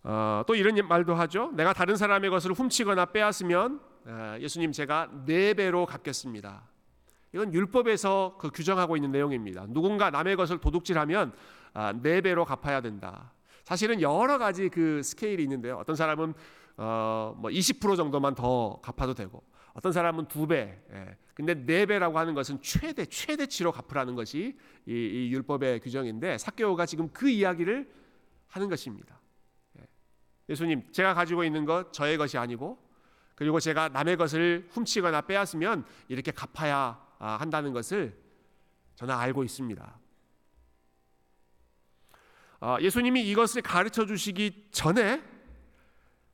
[0.04, 1.52] 어, 또 이런 말도 하죠.
[1.54, 6.77] 내가 다른 사람의 것을 훔치거나 빼앗으면 아, 예수님 제가 네 배로 갚겠습니다.
[7.38, 9.68] 이건 율법에서 그 규정하고 있는 내용입니다.
[9.70, 11.34] 누군가 남의 것을 도둑질하면
[12.02, 13.32] 네 배로 갚아야 된다.
[13.64, 15.78] 사실은 여러 가지 그 스케일이 있는데요.
[15.78, 16.34] 어떤 사람은
[16.78, 20.82] 어뭐20% 정도만 더 갚아도 되고 어떤 사람은 두 배.
[20.92, 21.18] 예.
[21.36, 27.10] 근데 네 배라고 하는 것은 최대 최대치로 갚으라는 것이 이, 이 율법의 규정인데 사케오가 지금
[27.14, 27.88] 그 이야기를
[28.48, 29.20] 하는 것입니다.
[29.80, 29.84] 예.
[30.50, 32.80] 예수님, 제가 가지고 있는 것 저의 것이 아니고
[33.36, 38.18] 그리고 제가 남의 것을 훔치거나 빼앗으면 이렇게 갚아야 아, 한다는 것을
[38.96, 40.00] 저는 알고 있습니다.
[42.60, 45.22] 어, 예수님이 이것을 가르쳐 주시기 전에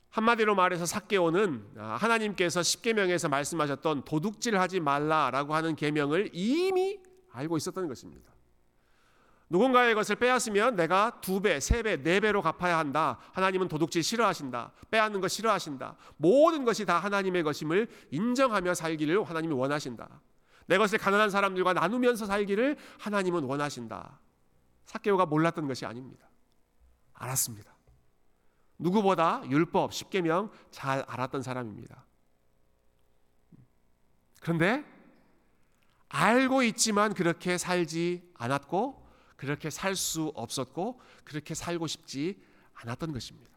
[0.10, 7.00] 한마디로 말해서 삭개오는 아, 하나님께서 십계명에서 말씀하셨던 도둑질하지 말라라고 하는 계명을 이미
[7.32, 8.32] 알고 있었던 것입니다.
[9.50, 13.19] 누군가의 것을 빼앗으면 내가 두 배, 세 배, 네 배로 갚아야 한다.
[13.34, 14.72] 하나님은 도둑질 싫어하신다.
[14.89, 15.96] 빼앗는 거 싫어하신다.
[16.17, 20.22] 모든 것이 다 하나님의 것임을 인정하며 살기를 하나님이 원하신다.
[20.67, 24.19] 내 것을 가난한 사람들과 나누면서 살기를 하나님은 원하신다.
[24.86, 26.30] 사케오가 몰랐던 것이 아닙니다.
[27.13, 27.73] 알았습니다.
[28.78, 32.06] 누구보다 율법 십계명 잘 알았던 사람입니다.
[34.41, 34.84] 그런데
[36.10, 42.41] 알고 있지만 그렇게 살지 않았고 그렇게 살 수 없었고 그렇게 살고 싶지
[42.73, 43.52] 않았던 것입니다.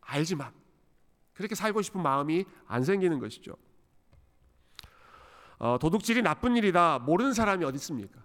[0.00, 0.52] 알지만
[1.34, 3.56] 그렇게 살고 싶은 마음이 안 생기는 것이죠.
[5.60, 8.20] 어, 도둑질이 나쁜 일이다 모르는 사람이 어디 있습니까?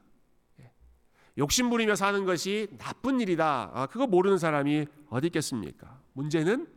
[1.37, 3.71] 욕심 부리며 사는 것이 나쁜 일이다.
[3.73, 5.99] 아, 그거 모르는 사람이 어디 있겠습니까?
[6.13, 6.67] 문제는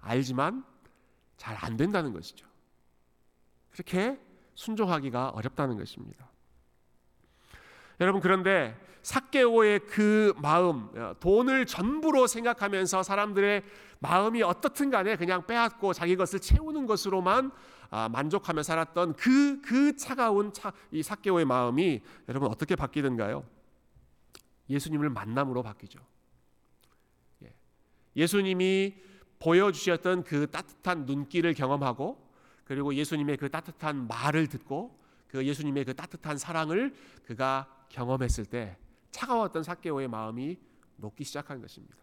[0.00, 0.64] 알지만
[1.36, 2.46] 잘 안 된다는 것이죠.
[3.70, 4.18] 그렇게
[4.54, 6.28] 순종하기가 어렵다는 것입니다.
[8.00, 13.62] 여러분 그런데 삭개오의 그 마음, 어, 돈을 전부로 생각하면서 사람들의
[14.00, 17.52] 마음이 어떻든 간에 그냥 빼앗고 자기 것을 채우는 것으로만 아,
[17.90, 23.44] 만족하며 살았던 그, 그 차가운 차, 이 삭개오의 마음이 여러분 어떻게 바뀌든가요?
[24.68, 25.98] 예수님을 만남으로 바뀌죠.
[27.42, 27.52] 예.
[28.14, 28.94] 예수님이
[29.40, 32.30] 보여주셨던 그 따뜻한 눈길을 경험하고
[32.64, 38.76] 그리고 예수님의 그 따뜻한 말을 듣고 그 예수님의 그 따뜻한 사랑을 그가 경험했을 때
[39.10, 40.56] 차가웠던 삭개오의 마음이
[40.96, 41.96] 녹기 시작한 것입니다.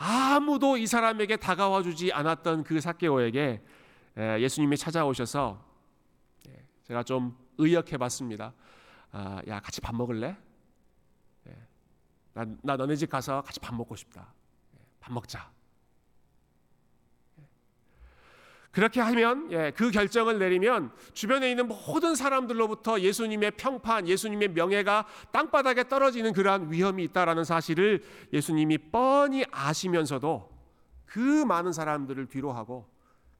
[0.00, 0.04] 예.
[0.04, 3.62] 아무도 이 사람에게 다가와 주지 않았던 그 삭개오에게
[4.18, 5.64] 예, 예수님이 찾아오셔서
[6.48, 8.52] 예, 제가 좀 의역해 봤습니다.
[9.12, 10.36] 아, 야 같이 밥 먹을래?
[12.34, 14.32] 나, 나 너네 집 가서 같이 밥 먹고 싶다.
[15.00, 15.50] 밥 먹자.
[18.72, 25.88] 그렇게 하면 예, 그 결정을 내리면 주변에 있는 모든 사람들로부터 예수님의 평판, 예수님의 명예가 땅바닥에
[25.88, 30.50] 떨어지는 그러한 위험이 있다라는 사실을 예수님이 뻔히 아시면서도
[31.04, 32.88] 그 많은 사람들을 뒤로하고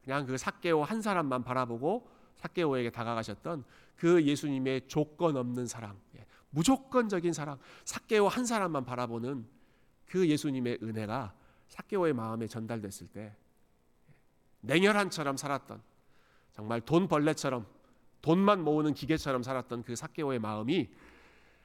[0.04, 3.64] 그냥 그 삭개오 한 사람만 바라보고 삭개오에게 다가가셨던
[3.96, 9.46] 그 예수님의 조건 없는 사랑, 예, 무조건적인 사랑, 삭개오 한 사람만 바라보는
[10.06, 11.32] 그 예수님의 은혜가
[11.68, 13.34] 삭개오의 마음에 전달됐을 때
[14.62, 15.82] 냉혈한처럼 살았던
[16.52, 17.66] 정말 돈 벌레처럼
[18.22, 20.88] 돈만 모으는 기계처럼 살았던 그 삭개오의 마음이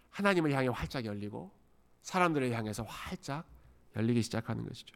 [0.10, 1.52] 하나님을 향해 활짝 열리고
[2.02, 3.46] 사람들을 향해서 활짝
[3.96, 4.96] 열리기 시작하는 것이죠.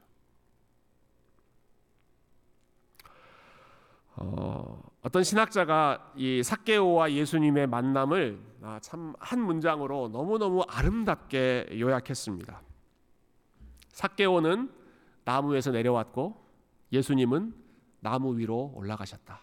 [4.15, 12.61] 어, 어떤 신학자가 이 삭개오와 예수님의 만남을 아, 참한 문장으로 너무너무 아름답게 요약했습니다.
[13.89, 14.71] 삭개오는
[15.23, 16.39] 나무에서 내려왔고
[16.91, 17.60] 예수님은
[18.01, 19.39] 나무 위로 올라가셨다.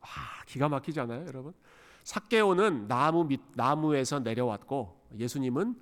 [0.00, 0.08] 와,
[0.46, 1.54] 기가 막히지 않아요, 여러분?
[2.02, 5.76] 삭개오는 나무 밑 나무에서 내려왔고 예수님은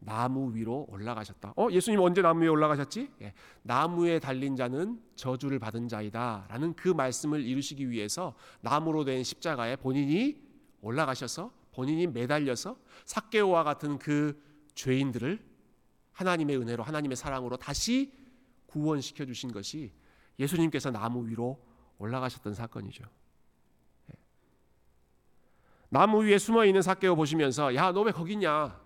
[0.00, 1.52] 나무 위로 올라가셨다.
[1.56, 3.10] 어, 예수님 언제 나무 위에 올라가셨지?
[3.22, 10.40] 예, 나무에 달린 자는 저주를 받은 자이다라는 그 말씀을 이루시기 위해서 나무로 된 십자가에 본인이
[10.80, 14.42] 올라가셔서 본인이 매달려서 삭개오와 같은 그
[14.74, 15.38] 죄인들을
[16.12, 18.12] 하나님의 은혜로 하나님의 사랑으로 다시
[18.66, 19.92] 구원시켜 주신 것이
[20.40, 21.60] 예수님께서 나무 위로
[21.98, 23.04] 올라가셨던 사건이죠.
[24.10, 24.18] 예.
[25.90, 28.80] 나무 위에 숨어 있는 삭개오 보시면서 야 너 왜 거기 있냐?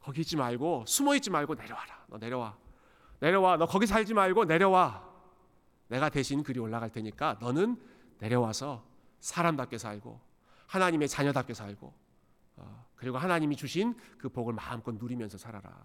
[0.00, 2.04] 거기 있지 말고 숨어 있지 말고 내려와라.
[2.06, 2.56] 너 내려와.
[3.20, 3.56] 내려와.
[3.56, 5.06] 너 거기 살지 말고 내려와.
[5.88, 7.76] 내가 대신 그리 올라갈 테니까 너는
[8.18, 8.84] 내려와서
[9.20, 10.20] 사람답게 살고
[10.68, 11.92] 하나님의 자녀답게 살고
[12.56, 15.84] 어, 그리고 하나님이 주신 그 복을 마음껏 누리면서 살아라.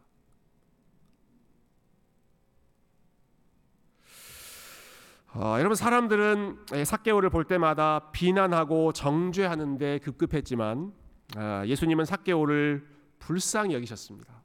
[5.35, 10.93] 어, 여러분 사람들은 삭개오를 볼 때마다 비난하고 정죄하는데 급급했지만
[11.35, 14.43] 어, 예수님은 삭개오를 불쌍히 여기셨습니다.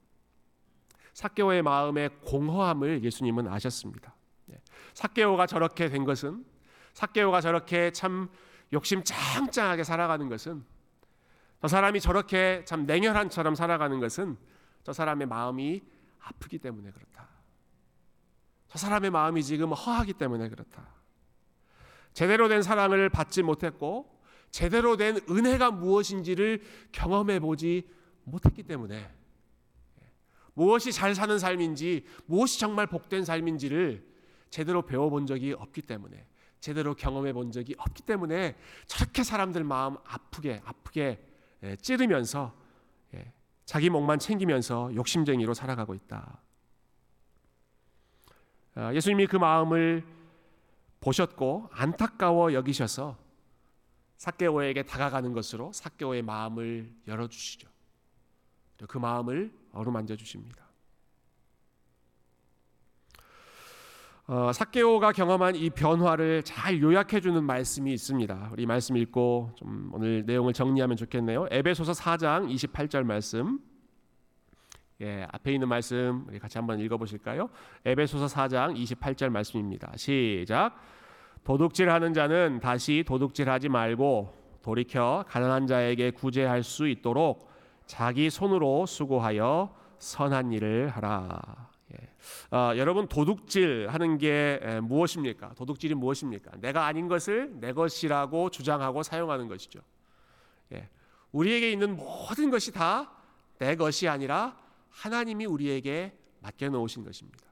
[1.12, 4.14] 삭개오의 마음의 공허함을 예수님은 아셨습니다.
[4.46, 4.62] 네.
[4.94, 6.46] 삭개오가 저렇게 된 것은
[6.94, 8.30] 삭개오가 저렇게 참
[8.72, 10.64] 욕심 짱짱하게 살아가는 것은
[11.60, 14.38] 저 사람이 저렇게 참 냉혈한처럼 살아가는 것은
[14.84, 15.82] 저 사람의 마음이
[16.20, 17.28] 아프기 때문에 그렇다.
[18.68, 20.86] 저 사람의 마음이 지금 허하기 때문에 그렇다.
[22.12, 24.18] 제대로 된 사랑을 받지 못했고
[24.50, 27.88] 제대로 된 은혜가 무엇인지를 경험해 보지
[28.24, 29.10] 못했기 때문에
[30.54, 34.04] 무엇이 잘 사는 삶인지 무엇이 정말 복된 삶인지를
[34.50, 36.26] 제대로 배워본 적이 없기 때문에
[36.60, 41.24] 제대로 경험해 본 적이 없기 때문에 저렇게 사람들 마음 아프게 아프게
[41.62, 42.54] 예, 찌르면서
[43.14, 43.32] 예,
[43.64, 46.40] 자기 목만 챙기면서 욕심쟁이로 살아가고 있다.
[48.78, 50.04] 어, 예수님이 그 마음을
[51.00, 53.18] 보셨고 안타까워 여기셔서
[54.18, 57.68] 사개오에게 다가가는 것으로 사개오의 마음을 열어 주시죠.
[58.86, 60.64] 그 마음을 어루만져 주십니다.
[64.28, 68.50] 어, 사개오가 경험한 이 변화를 잘 요약해 주는 말씀이 있습니다.
[68.52, 71.48] 우리 말씀 읽고 좀 오늘 내용을 정리하면 좋겠네요.
[71.50, 73.58] 에베소서 4장 28절 말씀.
[75.00, 77.48] 예, 앞에 있는 말씀 우리 같이 한번 읽어 보실까요?
[77.84, 79.92] 에베소서 4장 28절 말씀입니다.
[79.96, 80.76] 시작.
[81.44, 87.48] 도둑질하는 자는 다시 도둑질하지 말고 돌이켜 가난한 자에게 구제할 수 있도록
[87.86, 91.68] 자기 손으로 수고하여 선한 일을 하라.
[91.92, 92.56] 예.
[92.56, 95.54] 어, 여러분 도둑질 하는 게 에, 무엇입니까?
[95.54, 96.50] 도둑질이 무엇입니까?
[96.60, 99.80] 내가 아닌 것을 내 것이라고 주장하고 사용하는 것이죠.
[100.72, 100.88] 예.
[101.30, 103.18] 우리에게 있는 모든 것이 다
[103.58, 104.56] 내 것이 아니라
[104.90, 107.46] 하나님이 우리에게 맡겨 놓으신 것입니다.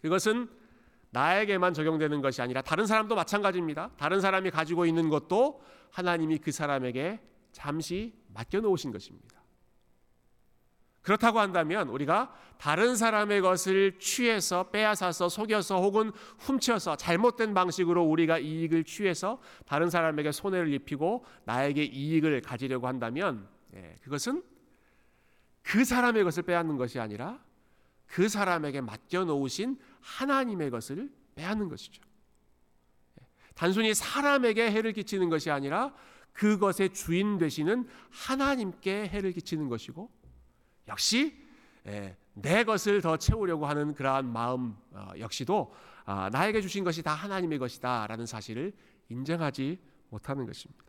[0.00, 0.48] 그것은
[1.10, 3.90] 나에게만 적용되는 것이 아니라 다른 사람도 마찬가지입니다.
[3.96, 7.20] 다른 사람이 가지고 있는 것도 하나님이 그 사람에게
[7.52, 9.42] 잠시 맡겨 놓으신 것입니다.
[11.02, 18.84] 그렇다고 한다면 우리가 다른 사람의 것을 취해서 빼앗아서 속여서 혹은 훔쳐서 잘못된 방식으로 우리가 이익을
[18.84, 24.44] 취해서 다른 사람에게 손해를 입히고 나에게 이익을 가지려고 한다면 예, 그것은
[25.62, 27.42] 그 사람의 것을 빼앗는 것이 아니라
[28.06, 32.02] 그 사람에게 맡겨 놓으신 하나님의 것을 빼앗는 것이죠.
[33.20, 35.94] 예, 단순히 사람에게 해를 끼치는 것이 아니라
[36.32, 40.10] 그것의 주인 되시는 하나님께 해를 끼치는 것이고
[40.88, 41.40] 역시
[41.86, 47.14] 예, 내 것을 더 채우려고 하는 그러한 마음 어, 역시도 아, 나에게 주신 것이 다
[47.14, 48.72] 하나님의 것이다라는 사실을
[49.08, 49.78] 인정하지
[50.10, 50.84] 못하는 것입니다.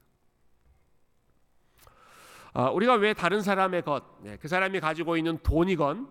[2.54, 6.08] 아, 우리가 왜 다른 사람의 것, 네, 그 사람이 가지고 있는 돈이건,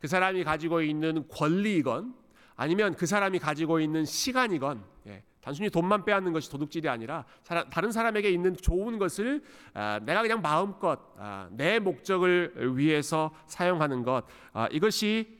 [0.00, 2.14] 그 사람이 가지고 있는 권리이건,
[2.56, 7.26] 아니면 그 사람이 가지고 있는 시간이건, 예, 단순히 돈만 빼앗는 것이 도둑질이 아니라
[7.70, 14.24] 다른 사람에게 있는 좋은 것을 아, 내가 그냥 마음껏 아, 내 목적을 위해서 사용하는 것
[14.54, 15.38] 아, 이것이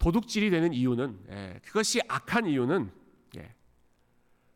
[0.00, 2.90] 도둑질이 되는 이유는 예, 그것이 악한 이유는
[3.36, 3.54] 예,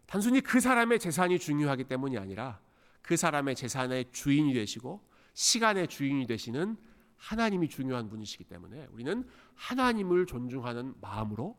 [0.06, 2.58] 단순히 그 사람의 재산이 중요하기 때문이 아니라
[3.02, 5.00] 그 사람의 재산의 주인이 되시고
[5.34, 6.76] 시간의 주인이 되시는
[7.16, 11.56] 하나님이 중요한 분이시기 때문에 우리는 하나님을 존중하는 마음으로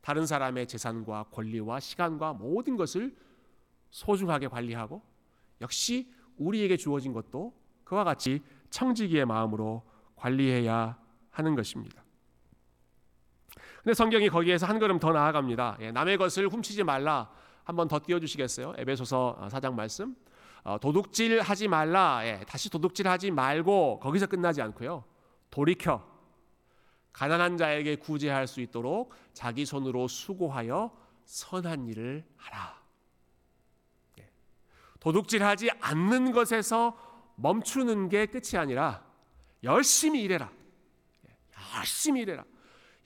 [0.00, 3.16] 다른 사람의 재산과 권리와 시간과 모든 것을
[3.90, 5.02] 소중하게 관리하고
[5.60, 9.84] 역시 우리에게 주어진 것도 그와 같이 청지기의 마음으로
[10.16, 10.98] 관리해야
[11.30, 12.04] 하는 것입니다.
[13.82, 15.78] 근데 성경이 거기에서 한 걸음 더 나아갑니다.
[15.80, 17.30] 예, 남의 것을 훔치지 말라.
[17.64, 18.74] 한번 더 띄워주시겠어요?
[18.76, 20.14] 에베소서 4장 말씀.
[20.62, 22.20] 어, 도둑질 하지 말라.
[22.24, 25.04] 예, 다시 도둑질 하지 말고 거기서 끝나지 않고요.
[25.50, 26.06] 돌이켜
[27.12, 32.80] 가난한 자에게 구제할 수 있도록 자기 손으로 수고하여 선한 일을 하라.
[34.20, 34.30] 예.
[35.00, 36.96] 도둑질하지 않는 것에서
[37.36, 39.04] 멈추는 게 끝이 아니라
[39.62, 40.50] 열심히 일해라.
[41.28, 41.36] 예.
[41.78, 42.44] 열심히 일해라.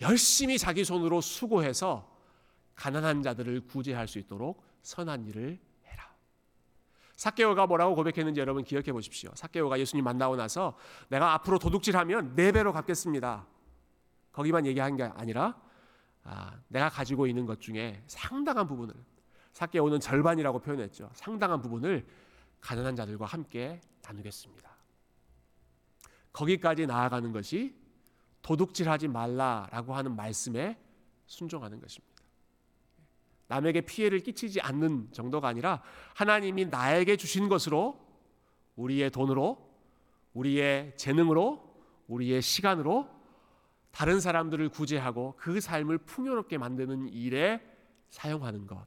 [0.01, 2.13] 열심히 자기 손으로 수고해서
[2.75, 5.59] 가난한 자들을 구제할 수 있도록 선한 일을.
[7.17, 9.31] 사케오가 뭐라고 고백했는지 여러분 기억해 보십시오.
[9.35, 10.77] 사케오가 예수님 만나고 나서
[11.09, 13.47] 내가 앞으로 도둑질하면 네 배로 갚겠습니다.
[14.33, 15.61] 거기만 얘기한 게 아니라
[16.25, 18.95] 아, 내가 가지고 있는 것 중에 상당한 부분을
[19.53, 21.11] 사케오는 절반이라고 표현했죠.
[21.15, 22.07] 상당한 부분을
[22.61, 24.75] 가난한 자들과 함께 나누겠습니다.
[26.33, 27.77] 거기까지 나아가는 것이
[28.43, 30.79] 도둑질하지 말라라고 하는 말씀에
[31.27, 32.14] 순종하는 것입니다.
[33.49, 35.83] 남에게 피해를 끼치지 않는 정도가 아니라
[36.15, 38.01] 하나님이 나에게 주신 것으로
[38.77, 39.71] 우리의 돈으로
[40.33, 41.75] 우리의 재능으로
[42.09, 43.09] 우리의 시간으로
[43.91, 47.63] 다른 사람들을 구제하고 그 삶을 풍요롭게 만드는 일에
[48.11, 48.85] 사용하는 것.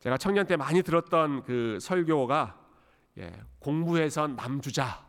[0.00, 2.58] 제가 청년 때 많이 들었던 그 설교가
[3.18, 5.06] 예, 공부해서 남 주자,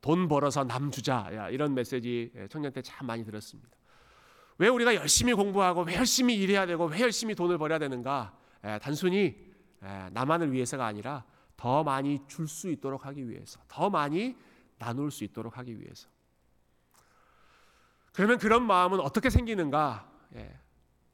[0.00, 3.70] 돈 벌어서 남 주자 이런 메시지 예, 청년 때 참 많이 들었습니다.
[4.60, 8.36] 왜 우리가 열심히 공부하고 왜 열심히 일해야 되고 왜 열심히 돈을 벌어야 되는가?
[8.66, 9.34] 예, 단순히
[9.82, 11.24] 예, 나만을 위해서가 아니라
[11.56, 14.36] 더 많이 줄 수 있도록 하기 위해서, 더 많이
[14.78, 16.08] 나눌 수 있도록 하기 위해서.
[18.12, 20.06] 그러면 그런 마음은 어떻게 생기는가?
[20.34, 20.54] 예.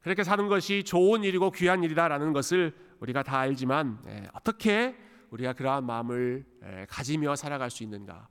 [0.01, 4.25] 그렇게 사는 것이 좋은 일이고 귀한 일이다라는 것을 우리가 다 알지만 예.
[4.33, 4.97] 어떻게
[5.31, 8.27] 우리가 그러한 마음을 예, 가지며 살아갈 수 있는가?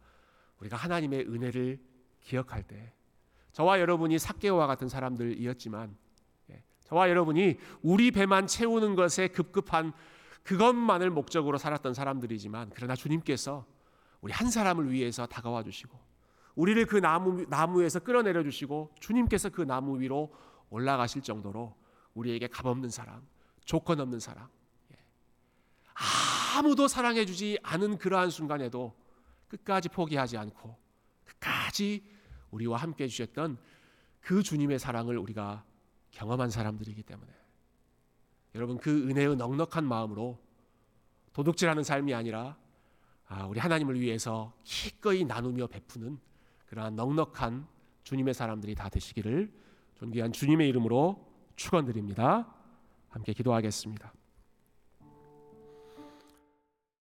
[0.60, 1.80] 우리가 하나님의 은혜를
[2.20, 2.92] 기억할 때
[3.56, 5.96] 저와 여러분이 삭개와 같은 사람들이었지만
[6.52, 6.62] 예.
[6.82, 9.94] 저와 여러분이 우리 배만 채우는 것에 급급한
[10.44, 13.66] 그것만을 목적으로 살았던 사람들이지만 그러나 주님께서
[14.20, 15.98] 우리 한 사람을 위해서 다가와 주시고
[16.56, 20.36] 우리를 그 나무 나무에서 끌어내려 주시고 주님께서 그 나무 위로
[20.70, 21.74] 올라가실 정도로
[22.14, 23.26] 우리에게 값없는 사랑,
[23.64, 24.50] 조건 없는 사랑.
[24.92, 24.98] 예.
[26.58, 28.94] 아무도 사랑해 주지 않은 그러한 순간에도
[29.48, 30.78] 끝까지 포기하지 않고
[31.24, 32.15] 끝까지
[32.52, 33.58] 우리와 함께 해 주셨던
[34.22, 35.64] 그 주님의 사랑을 우리가
[36.12, 37.32] 경험한 사람들이기 때문에
[38.56, 40.40] 여러분 그 은혜의 넉넉한 마음으로
[41.34, 42.58] 도둑질하는 삶이 아니라
[43.28, 46.18] 아, 우리 하나님을 위해서 기꺼이 나누며 베푸는
[46.68, 47.68] 그러한 넉넉한
[48.04, 49.52] 주님의 사람들이 다 되시기를
[49.96, 52.54] 존귀한 주님의 이름으로 축원드립니다.
[53.10, 54.14] 함께 기도하겠습니다.